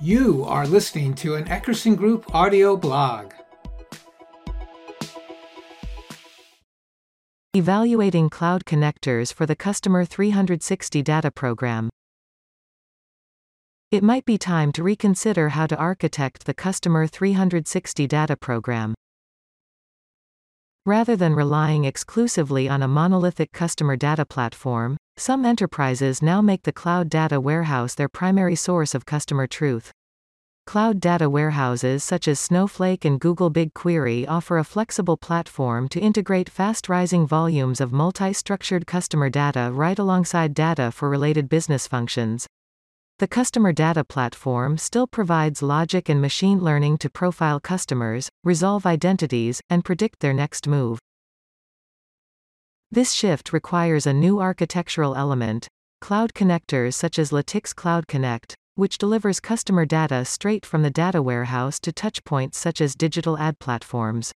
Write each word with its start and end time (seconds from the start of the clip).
You 0.00 0.44
are 0.44 0.64
listening 0.64 1.14
to 1.14 1.34
an 1.34 1.46
Eckerson 1.46 1.96
Group 1.96 2.32
audio 2.32 2.76
blog. 2.76 3.32
Evaluating 7.52 8.30
Cloud 8.30 8.64
Connectors 8.64 9.34
for 9.34 9.44
the 9.44 9.56
Customer 9.56 10.04
360 10.04 11.02
Data 11.02 11.32
Program. 11.32 11.90
It 13.90 14.04
might 14.04 14.24
be 14.24 14.38
time 14.38 14.70
to 14.72 14.84
reconsider 14.84 15.48
how 15.48 15.66
to 15.66 15.76
architect 15.76 16.46
the 16.46 16.54
Customer 16.54 17.08
360 17.08 18.06
Data 18.06 18.36
Program. 18.36 18.94
Rather 20.88 21.16
than 21.16 21.34
relying 21.34 21.84
exclusively 21.84 22.66
on 22.66 22.82
a 22.82 22.88
monolithic 22.88 23.52
customer 23.52 23.94
data 23.94 24.24
platform, 24.24 24.96
some 25.18 25.44
enterprises 25.44 26.22
now 26.22 26.40
make 26.40 26.62
the 26.62 26.72
cloud 26.72 27.10
data 27.10 27.38
warehouse 27.42 27.94
their 27.94 28.08
primary 28.08 28.54
source 28.54 28.94
of 28.94 29.04
customer 29.04 29.46
truth. 29.46 29.92
Cloud 30.66 30.98
data 30.98 31.28
warehouses 31.28 32.02
such 32.02 32.26
as 32.26 32.40
Snowflake 32.40 33.04
and 33.04 33.20
Google 33.20 33.50
BigQuery 33.50 34.26
offer 34.26 34.56
a 34.56 34.64
flexible 34.64 35.18
platform 35.18 35.88
to 35.90 36.00
integrate 36.00 36.48
fast 36.48 36.88
rising 36.88 37.26
volumes 37.26 37.82
of 37.82 37.92
multi 37.92 38.32
structured 38.32 38.86
customer 38.86 39.28
data 39.28 39.70
right 39.70 39.98
alongside 39.98 40.54
data 40.54 40.90
for 40.90 41.10
related 41.10 41.50
business 41.50 41.86
functions. 41.86 42.46
The 43.18 43.26
customer 43.26 43.72
data 43.72 44.04
platform 44.04 44.78
still 44.78 45.08
provides 45.08 45.60
logic 45.60 46.08
and 46.08 46.20
machine 46.20 46.60
learning 46.60 46.98
to 46.98 47.10
profile 47.10 47.58
customers, 47.58 48.30
resolve 48.44 48.86
identities, 48.86 49.60
and 49.68 49.84
predict 49.84 50.20
their 50.20 50.32
next 50.32 50.68
move. 50.68 51.00
This 52.92 53.12
shift 53.12 53.52
requires 53.52 54.06
a 54.06 54.12
new 54.12 54.40
architectural 54.40 55.16
element, 55.16 55.66
cloud 56.00 56.32
connectors 56.32 56.94
such 56.94 57.18
as 57.18 57.32
Lytics 57.32 57.74
Cloud 57.74 58.06
Connect, 58.06 58.54
which 58.76 58.98
delivers 58.98 59.40
customer 59.40 59.84
data 59.84 60.24
straight 60.24 60.64
from 60.64 60.84
the 60.84 60.90
data 60.90 61.20
warehouse 61.20 61.80
to 61.80 61.90
touchpoints 61.90 62.54
such 62.54 62.80
as 62.80 62.94
digital 62.94 63.36
ad 63.36 63.58
platforms. 63.58 64.32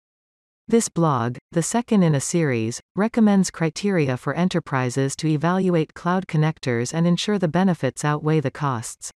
This 0.67 0.87
blog, 0.87 1.37
the 1.51 1.63
second 1.63 2.03
in 2.03 2.15
a 2.15 2.21
series, 2.21 2.79
recommends 2.95 3.51
criteria 3.51 4.15
for 4.15 4.33
enterprises 4.33 5.15
to 5.17 5.27
evaluate 5.27 5.93
cloud 5.93 6.27
connectors 6.27 6.93
and 6.93 7.05
ensure 7.05 7.37
the 7.37 7.47
benefits 7.47 8.05
outweigh 8.05 8.39
the 8.39 8.51
costs. 8.51 9.11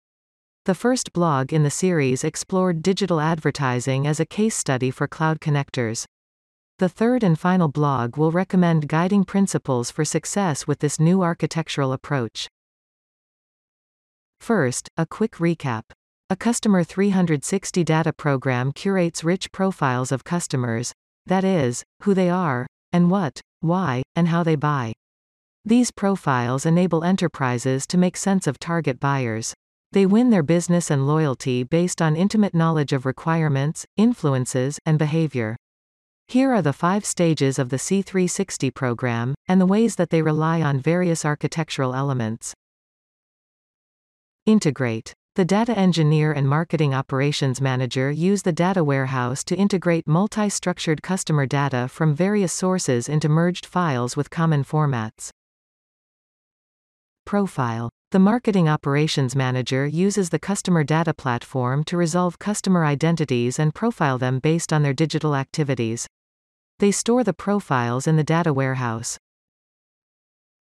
The 0.64 0.74
first 0.74 1.12
blog 1.12 1.52
in 1.52 1.62
the 1.62 1.70
series 1.70 2.24
explored 2.24 2.82
digital 2.82 3.20
advertising 3.20 4.06
as 4.06 4.18
a 4.18 4.26
case 4.26 4.56
study 4.56 4.90
for 4.90 5.06
cloud 5.06 5.38
connectors. 5.38 6.06
The 6.78 6.88
third 6.88 7.22
and 7.22 7.38
final 7.38 7.68
blog 7.68 8.16
will 8.16 8.32
recommend 8.32 8.88
guiding 8.88 9.24
principles 9.24 9.90
for 9.90 10.04
success 10.04 10.66
with 10.66 10.80
this 10.80 10.98
new 10.98 11.22
architectural 11.22 11.92
approach. 11.92 12.48
First, 14.40 14.88
a 14.96 15.06
quick 15.06 15.32
recap. 15.32 15.82
A 16.30 16.36
Customer 16.36 16.82
360 16.82 17.84
data 17.84 18.12
program 18.12 18.72
curates 18.72 19.22
rich 19.22 19.52
profiles 19.52 20.10
of 20.10 20.24
customers, 20.24 20.94
that 21.26 21.44
is, 21.44 21.84
who 22.02 22.14
they 22.14 22.28
are, 22.30 22.66
and 22.92 23.10
what, 23.10 23.40
why, 23.60 24.02
and 24.14 24.28
how 24.28 24.42
they 24.42 24.56
buy. 24.56 24.92
These 25.64 25.90
profiles 25.90 26.66
enable 26.66 27.04
enterprises 27.04 27.86
to 27.86 27.98
make 27.98 28.16
sense 28.16 28.46
of 28.46 28.58
target 28.58 29.00
buyers. 29.00 29.54
They 29.92 30.06
win 30.06 30.30
their 30.30 30.42
business 30.42 30.90
and 30.90 31.06
loyalty 31.06 31.62
based 31.62 32.02
on 32.02 32.16
intimate 32.16 32.54
knowledge 32.54 32.92
of 32.92 33.06
requirements, 33.06 33.86
influences, 33.96 34.78
and 34.84 34.98
behavior. 34.98 35.56
Here 36.28 36.52
are 36.52 36.62
the 36.62 36.72
five 36.72 37.04
stages 37.04 37.58
of 37.58 37.68
the 37.68 37.76
C360 37.76 38.74
program, 38.74 39.34
and 39.48 39.60
the 39.60 39.66
ways 39.66 39.96
that 39.96 40.10
they 40.10 40.22
rely 40.22 40.62
on 40.62 40.80
various 40.80 41.24
architectural 41.24 41.94
elements. 41.94 42.54
Integrate. 44.46 45.14
The 45.36 45.44
data 45.44 45.76
engineer 45.76 46.30
and 46.30 46.48
marketing 46.48 46.94
operations 46.94 47.60
manager 47.60 48.08
use 48.08 48.42
the 48.42 48.52
data 48.52 48.84
warehouse 48.84 49.42
to 49.44 49.56
integrate 49.56 50.06
multi 50.06 50.48
structured 50.48 51.02
customer 51.02 51.44
data 51.44 51.88
from 51.88 52.14
various 52.14 52.52
sources 52.52 53.08
into 53.08 53.28
merged 53.28 53.66
files 53.66 54.16
with 54.16 54.30
common 54.30 54.62
formats. 54.62 55.30
Profile. 57.24 57.90
The 58.12 58.20
marketing 58.20 58.68
operations 58.68 59.34
manager 59.34 59.88
uses 59.88 60.30
the 60.30 60.38
customer 60.38 60.84
data 60.84 61.12
platform 61.12 61.82
to 61.84 61.96
resolve 61.96 62.38
customer 62.38 62.84
identities 62.84 63.58
and 63.58 63.74
profile 63.74 64.18
them 64.18 64.38
based 64.38 64.72
on 64.72 64.84
their 64.84 64.94
digital 64.94 65.34
activities. 65.34 66.06
They 66.78 66.92
store 66.92 67.24
the 67.24 67.34
profiles 67.34 68.06
in 68.06 68.14
the 68.14 68.22
data 68.22 68.52
warehouse. 68.52 69.18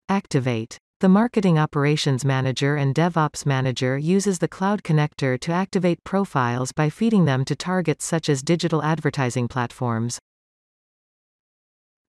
Activate. 0.08 0.78
The 1.02 1.08
marketing 1.08 1.58
operations 1.58 2.26
manager 2.26 2.76
and 2.76 2.94
DevOps 2.94 3.46
manager 3.46 3.98
uses 3.98 4.40
the 4.40 4.50
cloud 4.50 4.84
connector 4.84 5.40
to 5.40 5.54
activate 5.54 6.04
profiles 6.04 6.74
by 6.74 6.90
feeding 6.90 7.24
them 7.24 7.46
to 7.46 7.56
targets 7.56 8.04
such 8.04 8.28
as 8.28 8.44
digital 8.44 8.84
advertising 8.84 9.48
platforms. 9.48 10.20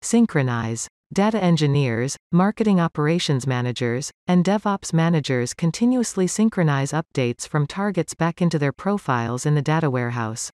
Synchronize. 0.03 0.89
Data 1.13 1.41
engineers, 1.41 2.17
marketing 2.33 2.81
operations 2.81 3.47
managers, 3.47 4.11
and 4.27 4.45
DevOps 4.45 4.93
managers 4.93 5.55
continuously 5.55 6.27
synchronize 6.27 6.91
updates 6.91 7.47
from 7.47 7.69
targets 7.69 8.15
back 8.15 8.43
into 8.43 8.59
their 8.59 8.73
profiles 8.73 9.47
in 9.47 9.55
the 9.55 9.63
data 9.63 9.89
warehouse. 9.89 10.51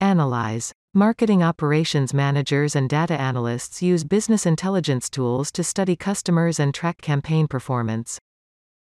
Analyze. 0.00 0.72
Marketing 0.98 1.44
operations 1.44 2.12
managers 2.12 2.74
and 2.74 2.90
data 2.90 3.14
analysts 3.20 3.80
use 3.80 4.02
business 4.02 4.44
intelligence 4.44 5.08
tools 5.08 5.52
to 5.52 5.62
study 5.62 5.94
customers 5.94 6.58
and 6.58 6.74
track 6.74 7.00
campaign 7.00 7.46
performance. 7.46 8.18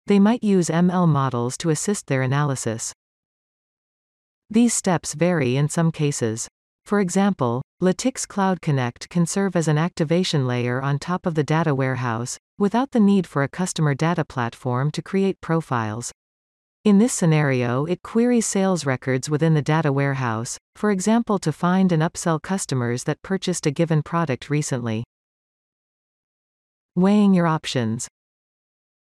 They 0.05 0.19
might 0.19 0.43
use 0.43 0.67
ML 0.67 1.07
models 1.07 1.57
to 1.57 1.71
assist 1.71 2.05
their 2.05 2.21
analysis. 2.21 2.93
These 4.47 4.75
steps 4.75 5.15
vary 5.15 5.57
in 5.57 5.69
some 5.69 5.91
cases. 5.91 6.47
For 6.85 6.99
example, 6.99 7.63
Lytics 7.81 8.27
Cloud 8.27 8.61
Connect 8.61 9.09
can 9.09 9.25
serve 9.25 9.55
as 9.55 9.67
an 9.67 9.79
activation 9.79 10.45
layer 10.45 10.83
on 10.83 10.99
top 10.99 11.25
of 11.25 11.33
the 11.33 11.43
data 11.43 11.73
warehouse, 11.73 12.37
without 12.59 12.91
the 12.91 12.99
need 12.99 13.25
for 13.25 13.41
a 13.41 13.49
customer 13.49 13.95
data 13.95 14.23
platform 14.23 14.91
to 14.91 15.01
create 15.01 15.41
profiles. 15.41 16.11
In 16.85 16.97
this 16.97 17.13
scenario, 17.13 17.85
it 17.85 18.03
queries 18.03 18.45
sales 18.45 18.85
records 18.85 19.29
within 19.29 19.53
the 19.53 19.61
data 19.61 19.93
warehouse, 19.93 20.57
for 20.75 20.91
example, 20.91 21.39
to 21.39 21.53
find 21.53 21.93
and 21.93 22.03
upsell 22.03 22.41
customers 22.41 23.05
that 23.05 23.21
purchased 23.21 23.65
a 23.65 23.71
given 23.71 24.03
product 24.03 24.49
recently. 24.49 25.05
Weighing 26.93 27.33
your 27.33 27.47
options. 27.47 28.09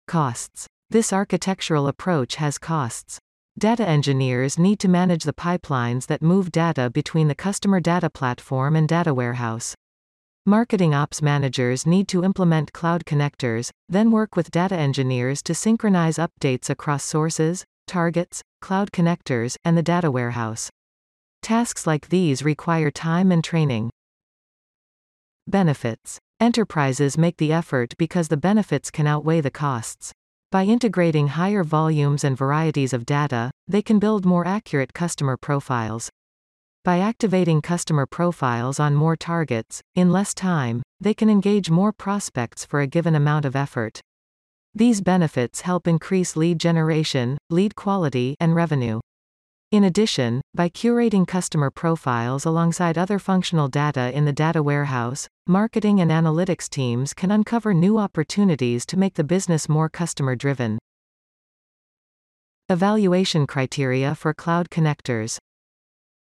Costs. 0.07 0.68
This 0.89 1.13
architectural 1.13 1.88
approach 1.88 2.35
has 2.35 2.57
costs. 2.57 3.18
Data 3.57 3.88
engineers 3.88 4.59
need 4.59 4.81
to 4.81 4.89
manage 4.89 5.23
the 5.23 5.31
pipelines 5.31 6.07
that 6.07 6.22
move 6.22 6.51
data 6.51 6.89
between 6.89 7.29
the 7.29 7.35
customer 7.35 7.79
data 7.79 8.09
platform 8.09 8.75
and 8.75 8.89
data 8.89 9.13
warehouse. 9.13 9.73
Marketing 10.45 10.95
ops 10.95 11.22
managers 11.22 11.85
need 11.85 12.07
to 12.07 12.23
implement 12.23 12.73
cloud 12.73 13.05
connectors, 13.05 13.69
then 13.88 14.09
work 14.09 14.35
with 14.35 14.50
data 14.50 14.75
engineers 14.75 15.44
to 15.44 15.53
synchronize 15.53 16.17
updates 16.17 16.69
across 16.69 17.03
sources, 17.03 17.66
targets, 17.88 18.41
cloud 18.61 18.91
connectors, 18.91 19.57
and 19.63 19.77
the 19.77 19.83
data 19.83 20.09
warehouse. 20.09 20.69
Tasks 21.41 21.85
like 21.85 22.09
these 22.09 22.41
require 22.41 22.89
time 22.89 23.31
and 23.31 23.44
training. 23.44 23.91
Benefits. 25.45 26.19
Enterprises 26.39 27.17
make 27.17 27.38
the 27.38 27.51
effort 27.51 27.94
because 27.97 28.29
the 28.29 28.38
benefits 28.38 28.89
can 28.89 29.07
outweigh 29.07 29.41
the 29.41 29.51
costs. 29.51 30.13
By 30.51 30.63
integrating 30.63 31.27
higher 31.27 31.63
volumes 31.63 32.23
and 32.23 32.38
varieties 32.38 32.94
of 32.94 33.06
data, 33.06 33.51
they 33.67 33.81
can 33.81 34.00
build 34.00 34.25
more 34.25 34.47
accurate 34.47 34.94
customer 34.94 35.38
profiles. 35.38 36.09
By 36.85 37.00
activating 37.00 37.62
customer 37.62 38.06
profiles 38.06 38.79
on 38.79 38.95
more 38.95 39.17
targets, 39.17 39.81
in 39.95 40.12
less 40.13 40.34
time, 40.34 40.81
they 41.01 41.13
can 41.13 41.29
engage 41.29 41.69
more 41.69 41.91
prospects 41.91 42.66
for 42.66 42.80
a 42.80 42.88
given 42.88 43.15
amount 43.15 43.44
of 43.44 43.56
effort. 43.56 44.00
These 44.74 45.01
benefits 45.01 45.62
help 45.62 45.88
increase 45.88 46.38
lead 46.38 46.57
generation, 46.57 47.38
lead 47.50 47.75
quality, 47.75 48.38
and 48.39 48.56
revenue. 48.56 49.01
In 49.71 49.83
addition, 49.83 50.42
by 50.56 50.69
curating 50.69 51.27
customer 51.27 51.69
profiles 51.69 52.45
alongside 52.45 52.98
other 52.98 53.19
functional 53.19 53.68
data 53.68 54.15
in 54.15 54.24
the 54.24 54.33
data 54.33 54.63
warehouse, 54.63 55.27
marketing 55.48 56.00
and 56.00 56.09
analytics 56.09 56.69
teams 56.69 57.13
can 57.13 57.30
uncover 57.30 57.74
new 57.74 57.98
opportunities 57.98 58.86
to 58.86 58.98
make 58.98 59.15
the 59.15 59.24
business 59.25 59.68
more 59.68 59.89
customer 59.89 60.36
driven. 60.36 60.80
Evaluation 62.69 63.45
criteria 63.45 64.15
for 64.15 64.33
cloud 64.33 64.69
connectors. 64.69 65.39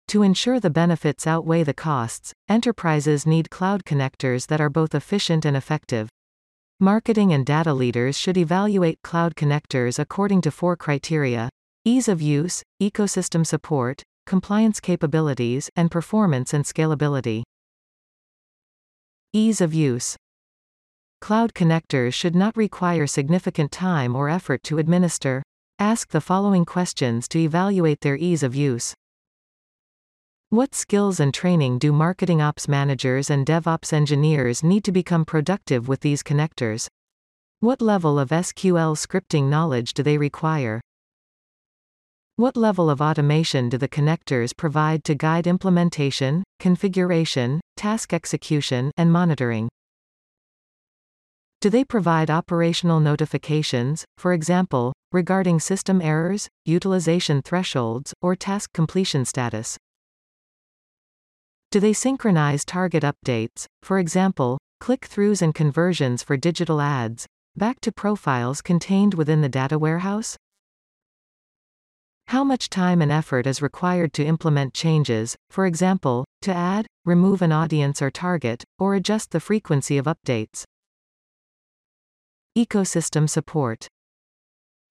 To 0.09 0.23
ensure 0.23 0.59
the 0.59 0.69
benefits 0.69 1.25
outweigh 1.25 1.63
the 1.63 1.73
costs, 1.73 2.33
enterprises 2.47 3.25
need 3.25 3.49
cloud 3.49 3.83
connectors 3.83 4.47
that 4.47 4.61
are 4.61 4.69
both 4.69 4.93
efficient 4.93 5.45
and 5.45 5.57
effective. 5.57 6.09
Marketing 6.79 7.31
and 7.33 7.45
data 7.45 7.73
leaders 7.73 8.17
should 8.17 8.37
evaluate 8.37 9.01
cloud 9.03 9.35
connectors 9.35 9.99
according 9.99 10.41
to 10.41 10.51
four 10.51 10.75
criteria 10.75 11.49
ease 11.85 12.07
of 12.07 12.21
use, 12.21 12.63
ecosystem 12.81 13.45
support, 13.45 14.01
compliance 14.25 14.79
capabilities, 14.79 15.69
and 15.75 15.91
performance 15.91 16.53
and 16.53 16.63
scalability. 16.63 17.43
Ease 19.33 19.59
of 19.59 19.73
use. 19.73 20.15
Cloud 21.19 21.53
connectors 21.53 22.13
should 22.13 22.35
not 22.35 22.55
require 22.55 23.05
significant 23.05 23.71
time 23.71 24.15
or 24.15 24.29
effort 24.29 24.63
to 24.63 24.77
administer. 24.77 25.43
Ask 25.77 26.09
the 26.09 26.21
following 26.21 26.63
questions 26.63 27.27
to 27.29 27.39
evaluate 27.39 27.99
their 27.99 28.15
ease 28.15 28.43
of 28.43 28.55
use. 28.55 28.93
What 30.53 30.75
skills 30.75 31.19
and 31.19 31.33
training 31.33 31.79
do 31.79 31.91
marketing 31.91 32.39
ops 32.39 32.67
managers 32.67 33.31
and 33.31 33.43
DevOps 33.43 33.91
engineers 33.91 34.61
need 34.61 34.83
to 34.83 34.91
become 34.91 35.25
productive 35.25 35.87
with 35.87 36.01
these 36.01 36.21
connectors? 36.21 36.87
What 37.59 37.81
level 37.81 38.19
of 38.19 38.29
SQL 38.29 38.95
scripting 38.95 39.49
knowledge 39.49 39.95
do 39.95 40.03
they 40.03 40.19
require? 40.19 40.79
What 42.35 42.55
level 42.55 42.91
of 42.91 43.01
automation 43.01 43.67
do 43.67 43.79
the 43.79 43.87
connectors 43.87 44.55
provide 44.55 45.03
to 45.05 45.15
guide 45.15 45.47
implementation, 45.47 46.43
configuration, 46.59 47.59
task 47.75 48.13
execution, 48.13 48.91
and 48.95 49.11
monitoring? 49.11 49.69
Do 51.61 51.71
they 51.71 51.83
provide 51.83 52.29
operational 52.29 52.99
notifications, 52.99 54.05
for 54.19 54.33
example, 54.33 54.93
regarding 55.11 55.61
system 55.61 55.99
errors, 55.99 56.47
utilization 56.63 57.41
thresholds, 57.41 58.13
or 58.21 58.35
task 58.35 58.71
completion 58.71 59.25
status? 59.25 59.79
Do 61.73 61.79
they 61.79 61.93
synchronize 61.93 62.63
target 62.63 63.01
updates, 63.01 63.65
for 63.81 63.97
example, 63.97 64.59
click-throughs 64.79 65.41
and 65.41 65.55
conversions 65.55 66.21
for 66.21 66.37
digital 66.37 66.79
ads, 66.79 67.25
back 67.55 67.81
to 67.81 67.91
profiles 67.91 68.61
contained 68.61 69.15
within 69.15 69.41
the 69.41 69.49
data 69.49 69.79
warehouse? 69.79 70.37
How 72.27 72.43
much 72.43 72.69
time 72.69 73.01
and 73.01 73.11
effort 73.11 73.47
is 73.47 73.59
required 73.59 74.13
to 74.13 74.23
implement 74.23 74.75
changes, 74.75 75.35
for 75.49 75.65
example, 75.65 76.25
to 76.43 76.53
add, 76.53 76.85
remove 77.05 77.41
an 77.41 77.51
audience 77.51 78.03
or 78.03 78.11
target, 78.11 78.63
or 78.77 78.93
adjust 78.93 79.31
the 79.31 79.39
frequency 79.39 79.97
of 79.97 80.05
updates? 80.05 80.65
Ecosystem 82.55 83.27
support 83.27 83.87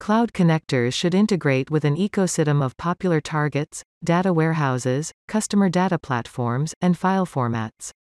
Cloud 0.02 0.32
connectors 0.32 0.94
should 0.94 1.14
integrate 1.14 1.70
with 1.70 1.84
an 1.84 1.94
ecosystem 1.94 2.60
of 2.60 2.76
popular 2.76 3.20
targets, 3.20 3.84
data 4.02 4.32
warehouses, 4.32 5.12
customer 5.28 5.68
data 5.68 5.96
platforms, 5.96 6.74
and 6.80 6.98
file 6.98 7.24
formats. 7.24 7.92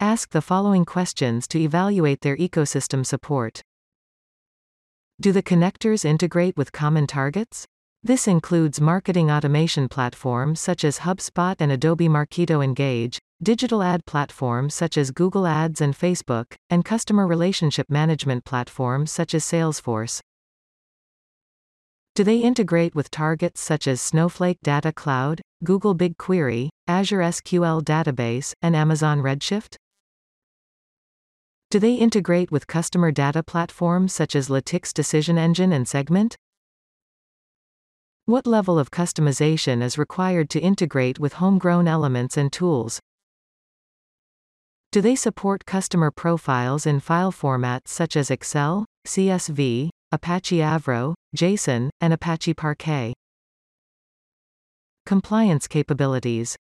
Ask 0.00 0.32
the 0.32 0.42
following 0.42 0.84
questions 0.84 1.48
to 1.48 1.58
evaluate 1.58 2.20
their 2.20 2.36
ecosystem 2.36 3.06
support. 3.06 3.62
Do 5.18 5.32
the 5.32 5.42
connectors 5.42 6.04
integrate 6.04 6.58
with 6.58 6.72
common 6.72 7.06
targets? 7.06 7.64
This 8.02 8.28
includes 8.28 8.78
marketing 8.78 9.30
automation 9.30 9.88
platforms 9.88 10.60
such 10.60 10.84
as 10.84 10.98
HubSpot 10.98 11.56
and 11.58 11.72
Adobe 11.72 12.06
Marketo 12.06 12.62
Engage, 12.62 13.18
digital 13.42 13.82
ad 13.82 14.04
platforms 14.04 14.74
such 14.74 14.98
as 14.98 15.10
Google 15.10 15.46
Ads 15.46 15.80
and 15.80 15.96
Facebook, 15.96 16.56
and 16.68 16.84
customer 16.84 17.26
relationship 17.26 17.88
management 17.88 18.44
platforms 18.44 19.10
such 19.10 19.34
as 19.34 19.42
Salesforce. 19.42 20.20
Do 22.20 22.24
they 22.24 22.40
integrate 22.40 22.94
with 22.94 23.10
targets 23.10 23.62
such 23.62 23.88
as 23.88 23.98
Snowflake 23.98 24.58
Data 24.62 24.92
Cloud, 24.92 25.40
Google 25.64 25.96
BigQuery, 25.96 26.68
Azure 26.86 27.20
SQL 27.20 27.80
Database, 27.82 28.52
and 28.60 28.76
Amazon 28.76 29.22
Redshift? 29.22 29.76
Do 31.70 31.78
they 31.78 31.94
integrate 31.94 32.52
with 32.52 32.66
customer 32.66 33.10
data 33.10 33.42
platforms 33.42 34.12
such 34.12 34.36
as 34.36 34.50
Lytics 34.50 34.92
Decision 34.92 35.38
Engine 35.38 35.72
and 35.72 35.88
Segment? 35.88 36.36
What 38.26 38.46
level 38.46 38.78
of 38.78 38.90
customization 38.90 39.82
is 39.82 39.96
required 39.96 40.50
to 40.50 40.60
integrate 40.60 41.18
with 41.18 41.40
homegrown 41.40 41.88
elements 41.88 42.36
and 42.36 42.52
tools? 42.52 43.00
Do 44.92 45.00
they 45.00 45.14
support 45.14 45.64
customer 45.64 46.10
profiles 46.10 46.84
in 46.84 47.00
file 47.00 47.32
formats 47.32 47.88
such 47.88 48.14
as 48.14 48.30
Excel, 48.30 48.84
CSV, 49.06 49.88
Apache 50.12 50.56
Avro, 50.56 51.14
JSON, 51.36 51.88
and 52.00 52.12
Apache 52.12 52.54
Parquet. 52.54 53.14
Compliance 55.06 55.68
capabilities. 55.68 56.56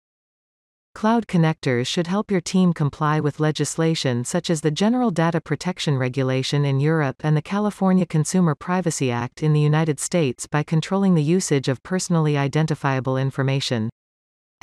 Cloud 0.94 1.26
connectors 1.26 1.86
should 1.86 2.06
help 2.06 2.30
your 2.30 2.40
team 2.40 2.72
comply 2.72 3.20
with 3.20 3.40
legislation 3.40 4.24
such 4.24 4.48
as 4.48 4.62
the 4.62 4.70
General 4.70 5.10
Data 5.10 5.42
Protection 5.42 5.98
Regulation 5.98 6.64
in 6.64 6.80
Europe 6.80 7.16
and 7.20 7.36
the 7.36 7.42
California 7.42 8.06
Consumer 8.06 8.54
Privacy 8.54 9.10
Act 9.10 9.42
in 9.42 9.52
the 9.52 9.60
United 9.60 10.00
States 10.00 10.46
by 10.46 10.62
controlling 10.62 11.14
the 11.14 11.22
usage 11.22 11.68
of 11.68 11.82
personally 11.82 12.38
identifiable 12.38 13.18
information. 13.18 13.90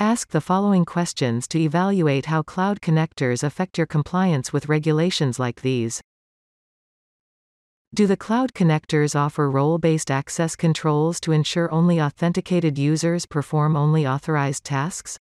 Ask 0.00 0.30
the 0.30 0.40
following 0.40 0.84
questions 0.84 1.46
to 1.48 1.60
evaluate 1.60 2.26
how 2.26 2.42
cloud 2.42 2.80
connectors 2.80 3.44
affect 3.44 3.78
your 3.78 3.86
compliance 3.86 4.52
with 4.52 4.68
regulations 4.68 5.38
like 5.38 5.60
these. 5.60 6.00
Do 7.94 8.06
the 8.06 8.16
cloud 8.16 8.54
connectors 8.54 9.14
offer 9.14 9.50
role-based 9.50 10.10
access 10.10 10.56
controls 10.56 11.20
to 11.20 11.32
ensure 11.32 11.70
only 11.70 12.00
authenticated 12.00 12.78
users 12.78 13.26
perform 13.26 13.76
only 13.76 14.06
authorized 14.06 14.64
tasks? 14.64 15.18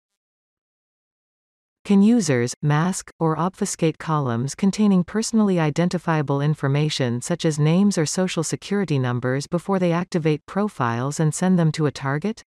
Can 1.85 2.01
users 2.01 2.53
mask 2.61 3.09
or 3.21 3.39
obfuscate 3.39 3.99
columns 3.99 4.53
containing 4.53 5.05
personally 5.05 5.61
identifiable 5.61 6.41
information 6.41 7.21
such 7.21 7.45
as 7.45 7.57
names 7.57 7.97
or 7.97 8.05
social 8.05 8.43
security 8.43 8.99
numbers 8.99 9.47
before 9.47 9.79
they 9.79 9.93
activate 9.93 10.45
profiles 10.45 11.21
and 11.21 11.33
send 11.33 11.57
them 11.57 11.71
to 11.71 11.85
a 11.85 11.91
target? 11.91 12.43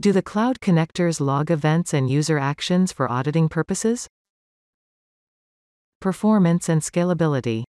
Do 0.00 0.10
the 0.10 0.22
cloud 0.22 0.58
connectors 0.60 1.20
log 1.20 1.50
events 1.50 1.92
and 1.92 2.08
user 2.08 2.38
actions 2.38 2.92
for 2.92 3.12
auditing 3.12 3.50
purposes? 3.50 4.08
Performance 6.00 6.70
and 6.70 6.80
scalability. 6.80 7.64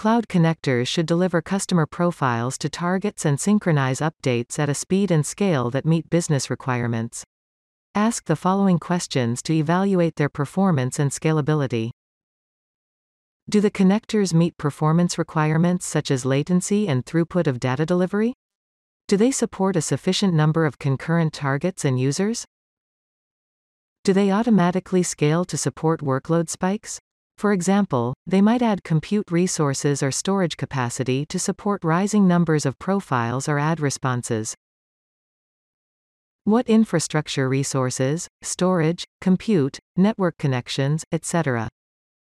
Cloud 0.00 0.28
connectors 0.28 0.86
should 0.86 1.04
deliver 1.04 1.42
customer 1.42 1.84
profiles 1.84 2.56
to 2.56 2.70
targets 2.70 3.26
and 3.26 3.38
synchronize 3.38 4.00
updates 4.00 4.58
at 4.58 4.70
a 4.70 4.74
speed 4.74 5.10
and 5.10 5.26
scale 5.26 5.68
that 5.68 5.84
meet 5.84 6.08
business 6.08 6.48
requirements. 6.48 7.22
Ask 7.94 8.24
the 8.24 8.34
following 8.34 8.78
questions 8.78 9.42
to 9.42 9.52
evaluate 9.52 10.16
their 10.16 10.30
performance 10.30 10.98
and 10.98 11.10
scalability. 11.10 11.90
Do 13.50 13.60
the 13.60 13.70
connectors 13.70 14.32
meet 14.32 14.56
performance 14.56 15.18
requirements 15.18 15.84
such 15.84 16.10
as 16.10 16.24
latency 16.24 16.88
and 16.88 17.04
throughput 17.04 17.46
of 17.46 17.60
data 17.60 17.84
delivery? 17.84 18.32
Do 19.06 19.18
they 19.18 19.30
support 19.30 19.76
a 19.76 19.82
sufficient 19.82 20.32
number 20.32 20.64
of 20.64 20.78
concurrent 20.78 21.34
targets 21.34 21.84
and 21.84 22.00
users? 22.00 22.46
Do 24.04 24.14
they 24.14 24.32
automatically 24.32 25.02
scale 25.02 25.44
to 25.44 25.58
support 25.58 26.00
workload 26.00 26.48
spikes? 26.48 27.00
For 27.40 27.54
example, 27.54 28.12
they 28.26 28.42
might 28.42 28.60
add 28.60 28.84
compute 28.84 29.30
resources 29.30 30.02
or 30.02 30.10
storage 30.10 30.58
capacity 30.58 31.24
to 31.24 31.38
support 31.38 31.82
rising 31.82 32.28
numbers 32.28 32.66
of 32.66 32.78
profiles 32.78 33.48
or 33.48 33.58
ad 33.58 33.80
responses. 33.80 34.54
What 36.44 36.68
infrastructure 36.68 37.48
resources, 37.48 38.28
storage, 38.42 39.06
compute, 39.22 39.78
network 39.96 40.36
connections, 40.36 41.02
etc. 41.12 41.70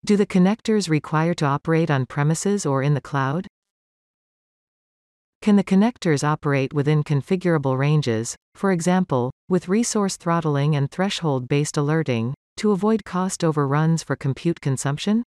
Do 0.04 0.16
the 0.16 0.24
connectors 0.24 0.88
require 0.88 1.34
to 1.34 1.46
operate 1.46 1.90
on 1.90 2.06
premises 2.06 2.64
or 2.64 2.80
in 2.80 2.94
the 2.94 3.00
cloud? 3.00 3.48
Can 5.40 5.56
the 5.56 5.64
connectors 5.64 6.22
operate 6.22 6.72
within 6.72 7.02
configurable 7.02 7.76
ranges, 7.76 8.36
for 8.54 8.70
example, 8.70 9.32
with 9.48 9.68
resource 9.68 10.16
throttling 10.16 10.76
and 10.76 10.88
threshold-based 10.88 11.76
alerting, 11.76 12.34
to 12.62 12.70
avoid 12.70 13.04
cost 13.04 13.42
overruns 13.42 14.04
for 14.04 14.14
compute 14.14 14.60
consumption? 14.60 15.24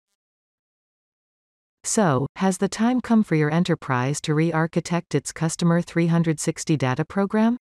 So, 1.85 2.27
has 2.35 2.57
the 2.57 2.67
time 2.67 2.99
come 2.99 3.23
for 3.23 3.35
your 3.35 3.49
enterprise 3.49 4.19
to 4.21 4.33
re-architect 4.33 5.15
its 5.15 5.31
Customer 5.31 5.81
360 5.81 6.75
data 6.75 7.05
program? 7.05 7.55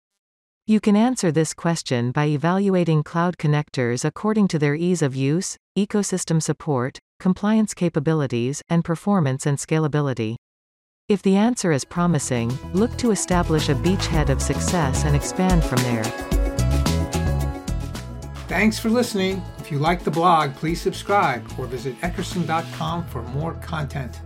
You 0.65 0.79
can 0.79 0.95
answer 0.95 1.31
this 1.31 1.53
question 1.53 2.11
by 2.11 2.25
evaluating 2.25 3.03
cloud 3.03 3.37
connectors 3.37 4.03
according 4.03 4.47
to 4.47 4.57
their 4.57 4.73
ease 4.73 5.03
of 5.03 5.15
use, 5.15 5.55
ecosystem 5.77 6.41
support, 6.41 6.97
compliance 7.19 7.75
capabilities, 7.75 8.63
and 8.69 8.83
performance 8.83 9.45
and 9.45 9.59
scalability. 9.59 10.35
If 11.07 11.21
the 11.21 11.35
answer 11.35 11.71
is 11.71 11.85
promising, 11.85 12.57
look 12.73 12.97
to 12.97 13.11
establish 13.11 13.69
a 13.69 13.75
beachhead 13.75 14.29
of 14.29 14.41
success 14.41 15.05
and 15.05 15.15
expand 15.15 15.63
from 15.63 15.77
there. 15.83 16.05
Thanks 18.47 18.79
for 18.79 18.89
listening. 18.89 19.43
If 19.69 19.73
you 19.73 19.79
like 19.79 20.03
the 20.03 20.09
blog, 20.09 20.55
please 20.55 20.81
subscribe 20.81 21.45
or 21.59 21.67
visit 21.67 21.95
eckerson.com 22.01 23.05
for 23.05 23.21
more 23.21 23.53
content. 23.61 24.19